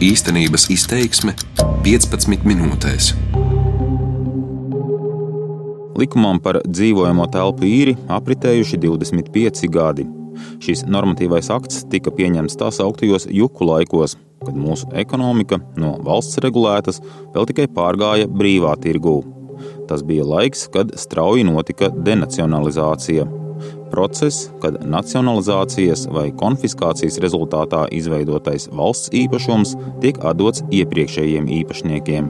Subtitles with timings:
[0.00, 1.34] Īstenības izteiksme
[1.84, 3.10] 15 minūtēs.
[6.00, 10.06] Likumam par dzīvojamo telpu īri apritējuši 25 gadi.
[10.64, 17.02] Šis normatīvais akts tika pieņemts tā sauktajos juku laikos, kad mūsu ekonomika no valsts regulētas
[17.36, 19.18] vēl tikai pārgāja brīvā tirgū.
[19.90, 23.28] Tas bija laiks, kad strauji notika denacionalizācija,
[23.90, 32.28] Process, kad nacionalizācijas vai konfiskācijas rezultātā izveidotais valsts īpašums tiek atdots iepriekšējiem īpašniekiem.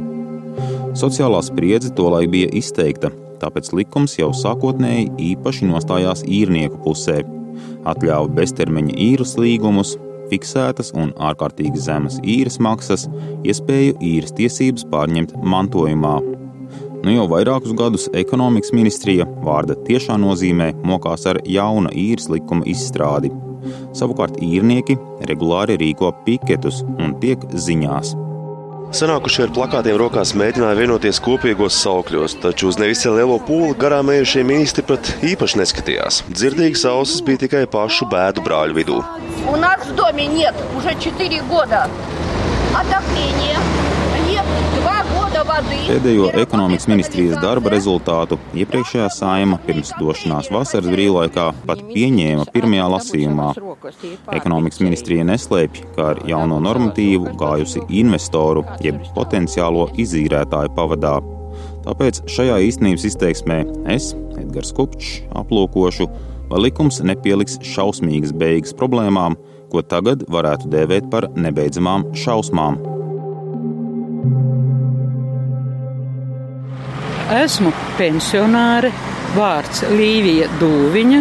[0.97, 3.12] Sociālā spriedze tolaik bija izteikta,
[3.43, 7.20] tāpēc likums jau sākotnēji īpaši nostājās īrnieku pusē,
[7.89, 9.95] atļāva beztermiņa īres līgumus,
[10.33, 13.09] fiksētas un ārkārtīgi zemas īres maksas,
[13.45, 16.19] iespēju īres tiesības pārņemt mantojumā
[17.05, 23.30] Nu jau vairākus gadus ekonomikas ministrija vārda tiešā nozīmē mokās ar jauna īres likuma izstrādi.
[23.98, 24.98] Savukārt īrnieki
[25.30, 28.16] regulāri rīko piketus un tiek ziņās.
[28.95, 34.45] Sanākušie ar plakātiem rokās mēģināja vienoties kopīgos saukļos, taču uz nevisai lielo pūli garām ejušie
[34.48, 36.22] ministri pat īpaši neskatījās.
[36.30, 39.02] Dzirdīgas ausis bija tikai pašu bēdu brāļu vidū.
[39.52, 41.89] У нас в доме нет уже 4 года
[42.73, 43.69] отопления.
[45.61, 53.48] Pēdējo ekonomikas ministrijas darba rezultātu iepriekšējā saima pirms došanās vasaras brīvlaikā pat pieņēma pirmajā lasījumā.
[54.39, 61.19] Ekonomikas ministrija neslēpj, ka ar jauno normatīvu gājusi investoru jeb potenciālo izīrētāju pavadā.
[61.84, 63.61] Tāpēc šajā īstenības izteiksmē
[63.92, 66.08] es, Edgars Kupčs, aplūkošu,
[66.52, 69.36] vai likums nepieliks šausmīgas beigas problēmām,
[69.70, 72.80] ko tagad varētu dēvēt par nebeidzamām šausmām.
[77.31, 78.89] Esmu pensionāre,
[79.36, 81.20] vārds Līvija Dūviņa.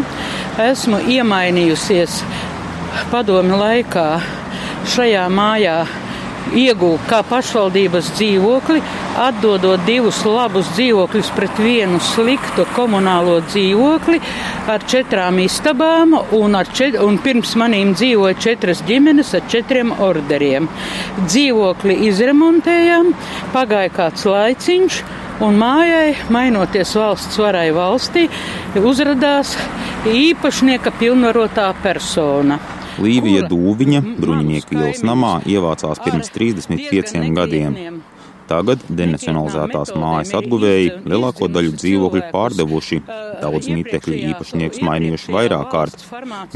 [0.63, 2.23] Esmu iemainījusies
[3.11, 4.05] padomi laikā
[4.89, 5.75] šajā mājā
[6.57, 8.81] iegūt kā pašvaldības dzīvokli,
[9.21, 14.17] atdodot divus labus dzīvokļus pret vienu sliktu komunālo dzīvokli
[14.73, 20.65] ar četrām istabām, un, čet, un pirms manīm dzīvoja četras ģimenes ar četriem orderiem.
[21.21, 23.13] Dzīvokli izremontējām,
[23.53, 25.03] pagāja kāds laiciņš.
[25.39, 28.25] Un mājai, mainoties valsts varai valstī,
[28.75, 29.53] uzrādījās
[30.11, 32.57] īpašnieka pilnvarotā persona.
[32.99, 37.98] Līvija Dūviņa Bruņinieku ielas namā ievācās pirms 35 gadiem.
[38.49, 42.99] Tagad denacionalizētās mājas atguvēji lielāko daļu dzīvokļu pārdevuši,
[43.43, 46.05] daudz mītekļu īpašnieks mainījuši vairāk kārt,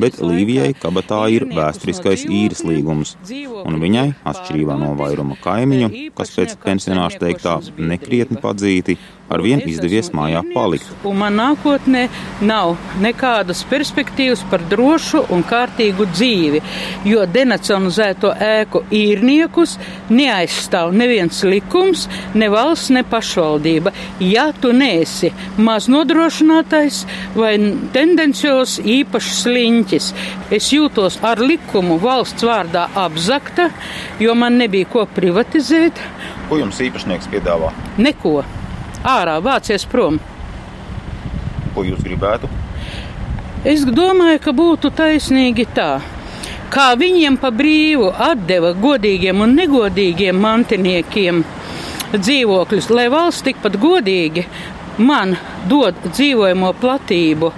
[0.02, 3.14] bet Līvijai kabatā ir vēsturiskais īres līgums,
[3.64, 8.98] un viņai, atšķirībā no vairuma kaimiņu, kas pēc pensionāša teiktā nekrietni padzīti,
[9.34, 10.90] ar vien izdevies mājā palikt.
[11.08, 12.06] Un man nākotnē
[12.46, 16.62] nav nekādas perspektīvas par drošu un kārtīgu dzīvi,
[17.10, 19.78] jo denacionalizēto ēku īrniekus
[20.14, 22.08] neaizstāv neviens likums,
[22.38, 23.94] ne valsts, ne pašvaldība.
[24.24, 27.04] Ja tu neesi maz nodrošinātais
[27.38, 27.56] vai
[27.96, 30.10] tendencios īpašs sliņķis,
[30.54, 33.70] es jūtos ar likumu valsts vārdā apzakta,
[34.24, 36.02] jo man nebija ko privatizēt.
[36.50, 37.72] Ko jums īpašnieks piedāvā?
[37.98, 38.42] Neko
[39.03, 40.19] ārā, vācies prom.
[41.74, 42.50] Ko jūs gribētu?
[43.64, 46.02] Es domāju, ka būtu taisnīgi tā.
[46.74, 51.44] Kā viņiem pa brīvu atdeva godīgiem un negodīgiem mantiniekiem
[52.14, 54.46] dzīvokļus, lai valsts tikpat godīgi
[54.97, 55.35] man
[55.70, 57.52] dod dzīvojamo platību.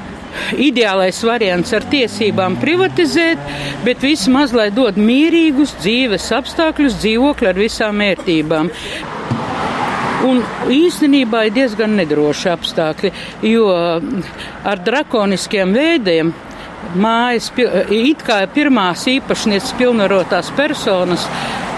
[0.60, 3.40] Ideālais variants ar tiesībām privatizēt,
[3.88, 8.72] bet vismaz lai dod mierīgus dzīves apstākļus, dzīvokli ar visām vērtībām.
[10.26, 13.12] Un īstenībā ir diezgan nedroši apstākļi,
[13.52, 16.32] jo ar drakoniskiem veidiem
[16.96, 17.50] mājas,
[17.92, 21.26] it kā pirmās īpašnieces pilnvarotās personas,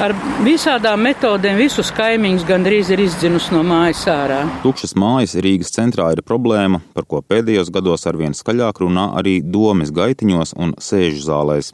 [0.04, 0.14] ar
[0.46, 4.44] visādām metodēm visus kaimiņus gandrīz ir izdzinusi no mājas ārā.
[4.66, 9.94] Tukšas mājas Rīgas centrā ir problēma, par ko pēdējos gados arvien skaļāk runā arī domes
[9.96, 11.74] gaitiņos un sēžu zālēs.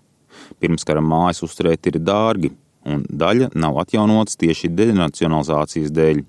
[0.61, 2.53] Pirmskara mājas uzturēt ir dārgi,
[2.89, 6.23] un daļa nav atjaunotas tieši denacionalizācijas dēļ,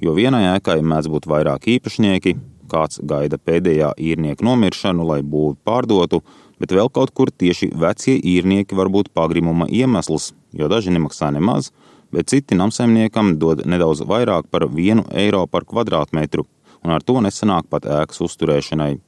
[0.00, 2.36] jo vienai ēkai mēdz būt vairāk īpašnieki,
[2.70, 6.22] kāds gaida pēdējā īrnieka nomiršanu, lai būvi pārdotu,
[6.60, 11.72] bet vēl kaut kur tieši vecie īrnieki var būt pagrimuma iemesls, jo daži nemaksā nemaz,
[12.14, 16.46] bet citi namsaimniekam dod nedaudz vairāk par vienu eiro par kvadrātmetru,
[16.84, 18.98] un ar to nesanāk pat ēkas uzturēšanai.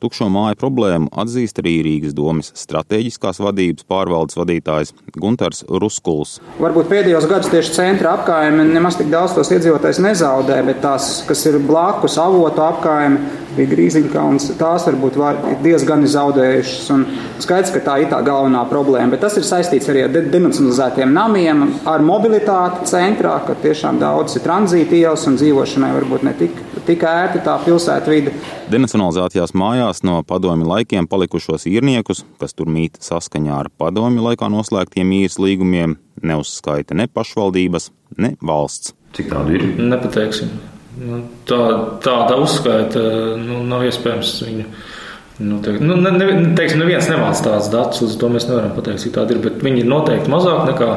[0.00, 6.38] Tukšo māju problēmu atzīst arī Rīgas domas stratēģiskās vadības pārvaldes vadītājs Gunārs Ruskuls.
[6.56, 11.44] Varbūt pēdējos gados tieši centra apgājumi nemaz tik daudz tos iedzīvotājs nezaudē, bet tās, kas
[11.50, 13.20] ir blakus avotu apgājumi,
[13.56, 14.50] bija Grīziņkalns.
[14.58, 16.88] Tās varbūt var, diezgan zaudējušas.
[16.94, 17.04] Un
[17.42, 19.12] skaidrs, ka tā ir tā galvenā problēma.
[19.14, 24.44] Bet tas ir saistīts arī ar denacionalizētiem namiem, ar mobilitāti centrā, ka tiešām daudz ir
[24.46, 28.34] tranzīta ielas un dzīvošanai varbūt ne tik, tik ērti tā pilsētvide.
[28.70, 35.16] Denacionalizētajās mājās no padomju laikiem palikušos īrniekus, kas tur mīt saskaņā ar padomju laikā noslēgtiem
[35.20, 38.94] īres līgumiem, neuzskaita ne pašvaldības, ne valsts.
[39.16, 39.64] Cik tādu ir?
[39.80, 40.69] Nepateiksim.
[41.00, 41.60] Nu, tā,
[42.04, 43.02] tāda uzskaita
[43.40, 44.66] nu, nav iespējams viņu.
[45.40, 46.26] Nu, teikt, nu, ne, ne,
[46.56, 49.80] teiksim, neviens nevēlas tādus datus, uz to mēs nevaram pateikt, cik tādi ir, bet viņi
[49.80, 50.90] ir noteikti mazāk nekā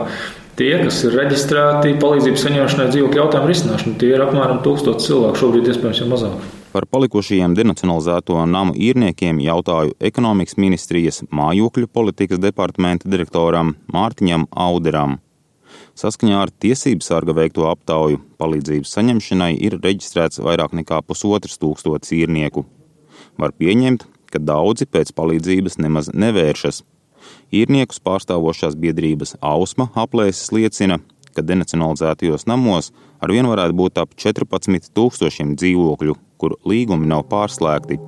[0.59, 3.95] tie, kas ir reģistrēti palīdzības saņemšanai dzīvokļu jautājumu risināšanai.
[4.01, 6.51] Tie ir apmēram tūkstoši cilvēku, šobrīd iespējams jau mazāk.
[6.73, 15.21] Par palikušajiem denacionalizēto namu īrniekiem jautāju ekonomikas ministrijas mājokļu politikas departamenta direktoram Mārtiņam Auderam.
[15.93, 22.65] Saskaņā ar tiesību sarga veikto aptauju palīdzības saņemšanai ir reģistrēts vairāk nekā pusotrs tūkstotis īrnieku.
[23.37, 26.81] Var pieņemt, ka daudzi pēc palīdzības nemaz nevēršas.
[27.53, 30.97] Īrniekus pārstāvošās biedrības Ausma aplēses liecina,
[31.37, 32.89] ka denacionalizētajos namos
[33.21, 38.01] arvien varētu būt ap 14 tūkstošiem dzīvokļu, kur līgumi nav pārslēgti.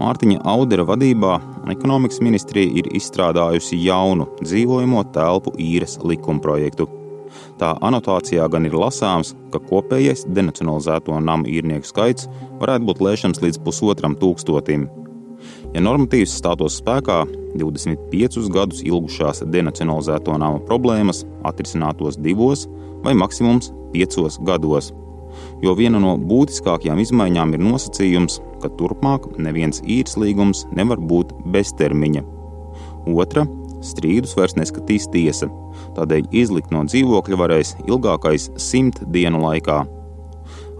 [0.00, 1.36] Mārtiņa Audera vadībā
[1.72, 6.88] ekonomikas ministrija ir izstrādājusi jaunu dzīvojamo telpu īres likumprojektu.
[7.60, 12.28] Tā anotācijā gan ir lasāms, ka kopējais denacionalizēto namu īrnieku skaits
[12.60, 14.88] varētu būt lēšams līdz pusotram tūkstotim.
[15.72, 17.22] Ja normatīvs stātos spēkā,
[17.58, 22.66] 25 gadus ilgušās denacionalizēto namu problēmas atrisinātos divos
[23.04, 24.92] vai maksimums piecos gados
[25.62, 32.24] jo viena no būtiskākajām izmaiņām ir nosacījums, ka turpmāk neviens īres līgums nevar būt beztermiņa.
[33.06, 33.46] Otra-
[33.90, 35.48] strīdus vairs neskatīs tiesa,
[35.96, 39.86] tādēļ izlikt no dzīvokļa varēs ilgākais simt dienu laikā.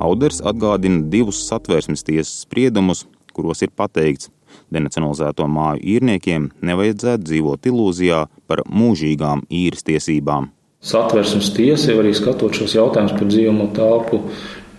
[0.01, 4.31] Auders atgādina divus satvērsmes tiesas spriedumus, kuros ir pateikts,
[4.73, 10.51] denacionalizēto māju īrniekiem nevajadzētu dzīvot ilūzijā par mūžīgām īres tiesībām.
[10.83, 14.23] Satversmes tiesa jau arī skatot šos jautājumus par dzīvamo telpu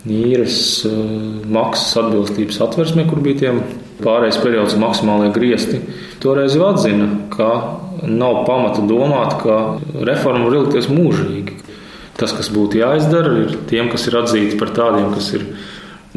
[0.10, 0.58] īres
[1.48, 3.62] maksas atbilstības atversmē, kur bija tiem
[4.04, 5.80] pārējais periods maksimālie griesti,
[6.24, 7.50] toreiz jau atzina, ka
[8.04, 9.60] nav pamata domāt, ka
[10.04, 11.60] reforma var ilgties mūžīgi.
[12.20, 15.48] Tas, kas būtu jāizdara, ir tiem, kas ir atzīti par tādiem, kas ir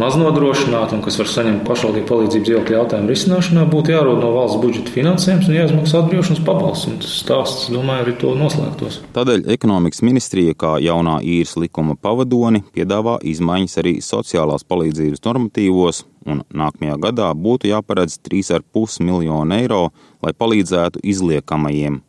[0.01, 4.93] maznodrošināti un kas var saņemt pašvaldību palīdzību dzīvokļu jautājumu risināšanā, būtu jārod no valsts budžeta
[4.95, 6.89] finansējums un jāizmaksā atbrīvošanas pabalsts.
[6.91, 9.01] Un tas stāsts, domāju, arī to noslēgtos.
[9.17, 16.43] Tādēļ ekonomikas ministrija, kā jaunā īres likuma pavadoni, piedāvā izmaiņas arī sociālās palīdzības normatīvos, un
[16.51, 19.87] nākamajā gadā būtu jāparedz 3,5 miljonu eiro,
[20.25, 22.03] lai palīdzētu izliekamajiem.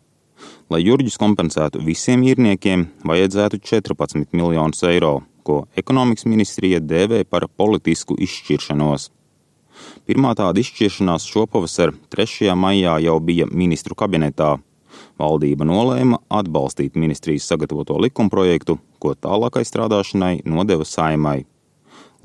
[0.68, 8.18] Lai juriģis kompensētu visiem īrniekiem, vajadzētu 14 miljonus eiro ko ekonomikas ministrija dēvē par politisku
[8.28, 9.10] izšķiršanos.
[10.10, 12.52] Pirmā tāda izšķiršanās šopavasar 3.
[12.58, 14.58] maijā jau bija ministru kabinetā.
[15.18, 21.40] Valdība nolēma atbalstīt ministrijas sagatavoto likumprojektu, ko tālākai strādāšanai nodeva saimai.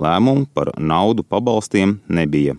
[0.01, 2.57] Lēmumu par naudu pabalstiem nebija.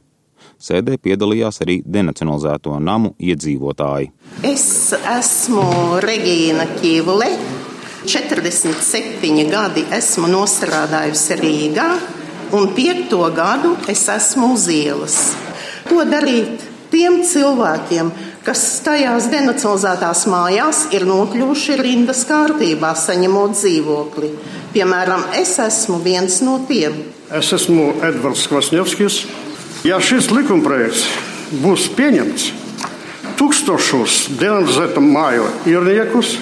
[0.64, 4.12] Sēdē piedalījās arī denacionalizēto namu iedzīvotāji.
[4.48, 5.66] Es esmu
[6.04, 7.30] Regīna Kīvule,
[8.06, 11.88] 47 gadi esmu nostrādājusi Rīgā,
[12.54, 15.18] un piekto gadu es esmu uz ielas.
[15.88, 18.12] Ko darīt tiem cilvēkiem,
[18.46, 24.32] kas tajās denacionalizētās mājās ir nokļuvuši rindas kārtībā, saņemot dzīvokli?
[24.76, 27.00] Piemēram, es esmu viens no tiem.
[27.34, 29.24] Es esmu Edvards Kvasņevskis.
[29.88, 31.08] Ja šis likumprojekts
[31.64, 32.52] būs pieņemts,
[33.40, 36.38] tūkstošos denacionalizētu māju īrniekus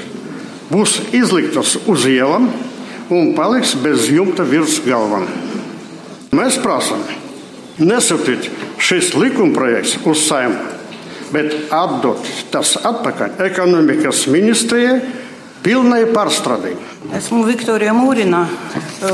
[0.72, 2.48] būs izliktas uz ielām
[3.12, 5.28] un paliks bez jumta virs galvām.
[6.32, 7.04] Mēs prasām
[7.82, 8.48] nesūtīt
[8.82, 10.62] šis likumprojekts uz saimnu,
[11.36, 15.02] bet atdot tas atpakaļ ekonomikas ministrijai
[15.66, 16.76] pilnai pārstrādē.
[17.18, 18.46] Esmu Viktorija Mūrina.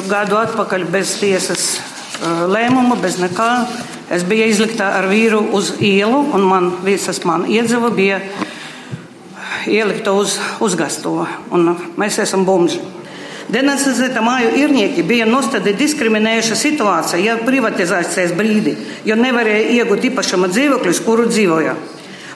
[0.07, 3.51] Gadu atpakaļ bez tiesas eh, lēmuma, bez nekā.
[4.13, 8.21] Es biju izlikta ar vīru uz ielu, un man visas man iedzeva bija
[9.71, 12.79] ielikta uz uzgastuva, un mēs esam bumži.
[13.47, 18.73] Denacionalizēta māju īrnieki bija nostādi diskriminējuša situācija, ja privatizācijas brīdī,
[19.07, 21.77] jo nevarēja iegūt īpašuma dzīvokļus, kuru dzīvoja.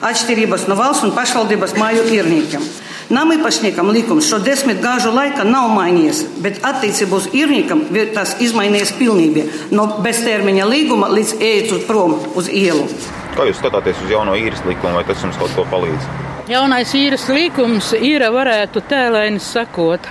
[0.08, 2.64] Atšķirības no valsts un pašvaldības māju īrniekiem.
[3.12, 7.84] Nama īpašniekam likums šo desmit gāžu laikā nav mainījies, bet attiecībā uz īrniekam
[8.16, 9.44] tas izmainījies pilnībā.
[9.76, 12.88] No beztermiņa līguma līdz ejot prom uz ielu.
[13.36, 16.31] Kā jūs skatāties uz jauno īres likumu, vai tas jums kaut ko palīdz?
[16.50, 20.08] Jaunais īres likums ir, varētu tēlēni sakot,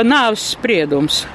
[0.00, 1.26] nāves spriedums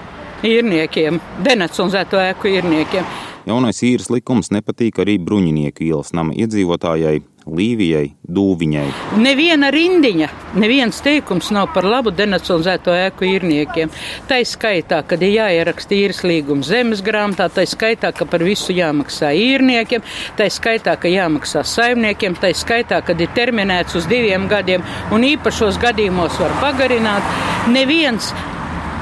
[0.42, 3.06] īrniekiem, denacionalizēto ēku īrniekiem.
[3.44, 8.86] Jaunais īres likums nepatīk arī Bruņinieku ielas nama iedzīvotājai Līvijai Dūviņai.
[9.20, 10.30] Neviena rindiņa,
[10.64, 13.92] neviens teikums nav par labu denacionalizēto ēku īrniekiem.
[14.30, 18.48] Tā ir skaitā, kad ir jāieraksta īres līgums zemes grāmatā, tā ir skaitā, ka par
[18.48, 20.08] visu jāmaksā īrniekiem,
[20.40, 24.88] tā ir skaitā, ka jāmaksā saimniekiem, tā ir skaitā, kad ir terminēts uz diviem gadiem
[25.12, 27.28] un īpašos gadījumos var pagarināt.
[27.76, 28.32] Neviens,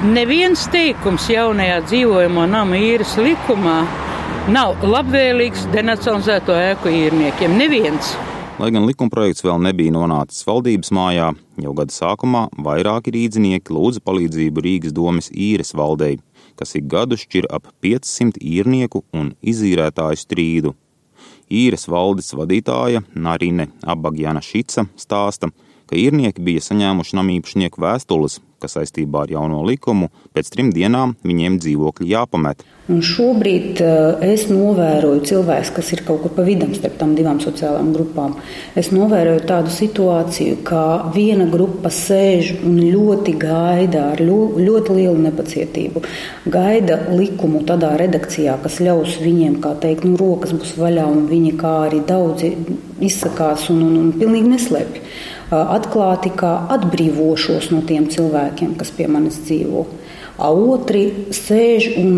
[0.02, 3.84] neviens teikums jaunajā dzīvojamo namu īres likumā
[4.50, 7.54] nav labvēlīgs denacionalizēto ēku īrniekiem.
[7.60, 8.16] Neviens.
[8.62, 11.32] Lai gan likumprojekts vēl nebija nonācis valdības mājā,
[11.62, 16.20] jau gada sākumā vairāki rīznieki lūdza palīdzību Rīgas domas īres valdei,
[16.58, 20.74] kas ik gadu šķir ap 500 īrnieku un izīrētāju strīdu.
[21.52, 25.52] Īres valdes vadītāja Narine Abagjana Šica stāsta,
[25.86, 31.58] ka īrnieki bija saņēmuši namīpašnieku vēstules, ka saistībā ar jauno likumu pēc trim dienām viņiem
[31.62, 32.64] dzīvokļi jāpamet.
[32.92, 37.40] Un šobrīd uh, es novēroju cilvēks, kas ir kaut kur pa vidam starp tām divām
[37.44, 38.34] sociālām grupām.
[38.76, 40.84] Es novēroju tādu situāciju, ka
[41.16, 46.04] viena grupa sēž un ļoti gaida ar ļoti lielu nepacietību.
[46.52, 51.54] Gaida likumu tādā redakcijā, kas ļaus viņiem, kā teikt, nu, rokas būs vaļā, un viņi
[51.62, 52.56] kā arī daudzi
[53.02, 55.06] izsakās un, un, un pilnīgi neslēpj
[55.52, 59.86] atklāti kā atbrīvošos no tiem cilvēkiem, kas pie manis dzīvo.
[60.42, 61.06] A otri
[61.36, 62.12] sēž un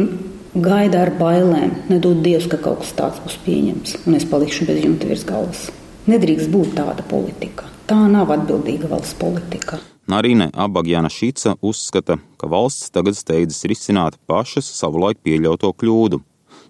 [0.53, 1.71] gaida ar bailēm.
[1.89, 5.69] Nedod Dievs, ka kaut kas tāds būs pieņemts, un es palikšu bez jumta virs galvas.
[6.09, 7.69] Nedrīkst būt tāda politika.
[7.87, 9.79] Tā nav atbildīga valsts politika.
[10.07, 16.19] Narīne Abagjana Šīca uzskata, ka valsts tagad steidzas risināt pašas savulaik pieļauto kļūdu.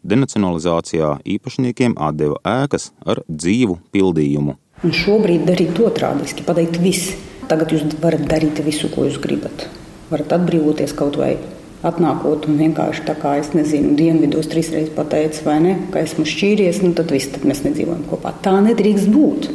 [0.04, 4.58] Denacionalizācijā īpašniekiem atdeva ēkas ar dzīvu pildījumu.
[4.84, 7.16] Un šobrīd darīt otrādi, pateikt visu.
[7.50, 9.68] Tagad jūs varat darīt visu, ko jūs gribat.
[10.12, 11.36] Varat atbrīvoties kaut vai
[11.84, 16.26] atnākot un vienkārši tā kā es nezinu, dienvidos trīs reizes pateicis, vai ne, ka esmu
[16.30, 18.32] šķīries, nu tad viss, tad mēs nedzīvojam kopā.
[18.46, 19.50] Tā nedrīkst būt.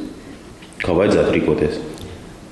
[0.84, 1.78] Kā vajadzētu rīkoties?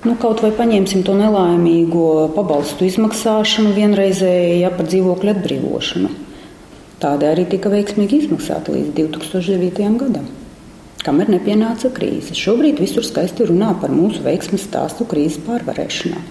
[0.07, 6.11] Nu, kaut vai paņemsim to nelaimīgo pabalstu izmaksāšanu, vienreizēji par dzīvokļu atbrīvošanu.
[7.03, 9.97] Tāda arī tika veiksmīgi izmaksāta līdz 2009.
[10.01, 10.29] gadam
[11.07, 12.35] kamēr nepienāca krīze.
[12.37, 16.23] Šobrīd visur skaisti runā par mūsu veiksmes stāstu krīzes pārvarēšanā.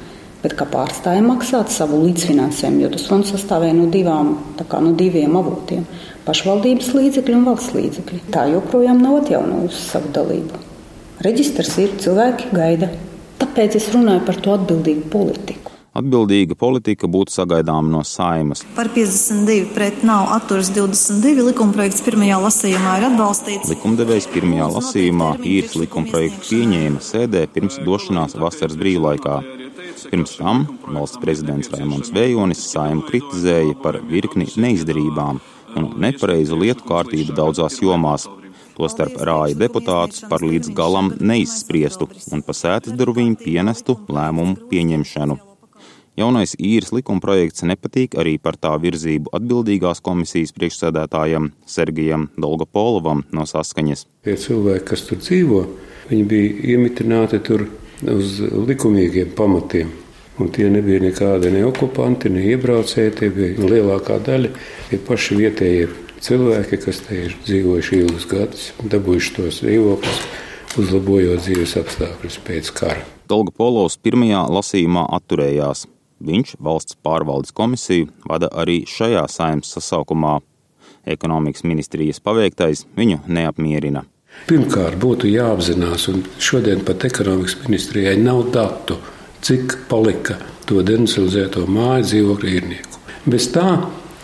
[0.43, 5.87] Bet kā pārstāja maksāt savu līdzfinansējumu, jo tas fonds sastāvēja no, divām, no diviem avotiem-
[6.27, 8.21] pašvaldības līdzekļi un valsts līdzekļi.
[8.35, 10.61] Tā joprojām nav atjaunojusi savu dalību.
[11.25, 12.91] Reģistrs ir, cilvēki gaida.
[13.39, 15.64] Tāpēc es runāju par to atbildīgu politiku.
[15.95, 18.65] Atbildīga politika būtu sagaidāma no saimas.
[18.75, 21.45] Par 52 pret nav atturas 22.
[21.47, 23.71] Likumprojekts pirmajā lasījumā ir atbalstīts.
[23.71, 29.37] Likumdevējs pirmajā lasījumā īres likumprojektu pieņēma sēdē pirms došanās vasaras brīvlaikā.
[30.11, 35.39] Pirms tam valsts prezidents Raimons Vējonis saimu kritizēja par virkni neizdarībām
[35.79, 38.27] un nepareizu lietu kārtību daudzās jomās.
[38.75, 45.54] Tostarp rāja deputātus par līdz galam neizspriestu un pa sētas durvīm pienestu lēmumu pieņemšanu.
[46.15, 54.05] Jaunais īres likumprojekts nepatīk arī par tā virzību atbildīgās komisijas priekšsēdētājam Sergijam Dolgopolovam no saskaņas.
[54.23, 55.59] Tie cilvēki, kas tur dzīvo,
[56.07, 57.65] viņi bija iemitināti tur
[58.07, 59.91] uz likumīgiem pamatiem.
[60.39, 63.15] Un tie nebija nekādi ne okupanti, ne iebraucēji.
[63.19, 64.51] Tie bija lielākā daļa
[64.89, 65.89] tie paši vietējie
[66.23, 70.23] cilvēki, kas te ir dzīvojuši ilgus gadus, dabūjuši tos dzīvokļus,
[70.79, 73.03] uzlabojot dzīves apstākļus pēc kara.
[73.27, 75.85] Dolga Polovs pirmajā lasījumā atturējās.
[76.23, 80.39] Viņš valsts pārvaldes komisiju vada arī šajā saimnes sasaukumā.
[81.05, 84.05] Ekonomikas ministrijas paveiktais viņu neapmierina.
[84.49, 88.97] Pirmkārt, būtu jāapzinās, un šodien pat ekonomikas ministrijai nav datu,
[89.45, 93.03] cik palika to denacionalizēto māju dzīvokļu īrnieku.
[93.29, 93.69] Bez tā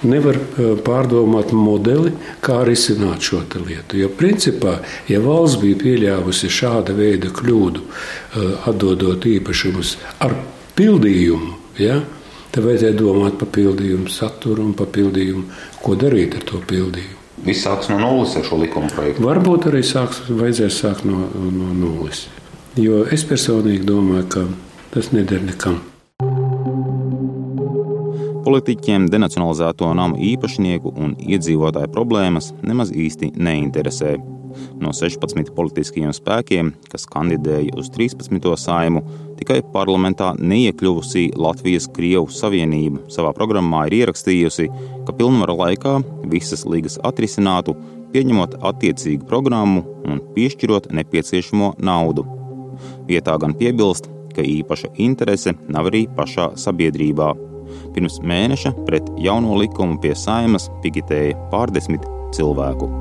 [0.04, 4.00] nevar e, pārdomāt modeli, kā risināt šo lietu.
[4.02, 4.80] Jo principā,
[5.10, 10.36] ja valsts bija pieļāvusi šāda veida kļūdu, e, atdodot īpašumus ar
[10.78, 12.02] pildījumu, Ja?
[12.52, 15.46] Tad vajadzēja domāt par pildījumu saturu un par pildījumu,
[15.84, 17.20] ko darīt ar to pildījumu.
[17.46, 19.24] Viss sāks no nulles ar šo likuma projektu.
[19.26, 22.26] Varbūt arī sāks, vajadzēs sākt no, no nulles.
[22.78, 24.44] Jo es personīgi domāju, ka
[24.94, 25.80] tas neder nekam.
[28.42, 34.16] Politiķiem denacionalizēto namu īpašnieku un iedzīvotāju problēmas nemaz īsti neinteresē.
[34.82, 38.52] No 16 politiskajiem spēkiem, kas kandidēja uz 13.
[38.58, 39.04] saimu,
[39.40, 44.70] tikai parlamentā neiekļuvusī Latvijas Krievu Savienība savā programmā ir ierakstījusi,
[45.08, 45.98] ka pilnvara laikā
[46.32, 47.76] visas līgas atrisinātu,
[48.12, 52.26] pieņemot attiecīgu programmu un piešķirot nepieciešamo naudu.
[53.08, 57.32] Vietā gan piebilst, ka īpaša interese nav arī pašā sabiedrībā.
[57.96, 63.01] Pirms mēneša pret jauno likumu pie saimas piketēja pārdesmit cilvēku.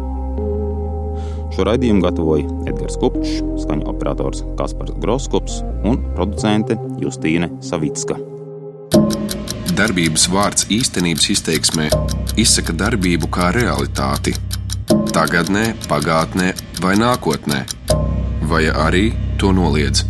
[1.55, 8.19] Šo raidījumu gatavoja Edgars Kupčs, skaņu operators Kaspars Groskops un producente Justīne Savicka.
[9.79, 11.89] Darbības vārds īstenības izteiksmē
[12.41, 14.35] izsaka darbību kā realitāti
[15.15, 16.53] tagadnē, pagātnē
[16.83, 17.65] vai nākotnē,
[18.51, 20.10] vai arī to noliedz.